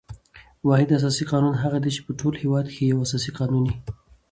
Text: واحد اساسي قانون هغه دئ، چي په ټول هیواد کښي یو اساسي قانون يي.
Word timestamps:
واحد 0.67 0.89
اساسي 0.99 1.23
قانون 1.31 1.53
هغه 1.63 1.77
دئ، 1.83 1.91
چي 1.95 2.01
په 2.07 2.11
ټول 2.19 2.33
هیواد 2.41 2.65
کښي 2.71 2.85
یو 2.91 3.03
اساسي 3.05 3.31
قانون 3.39 3.63
يي. 3.71 3.75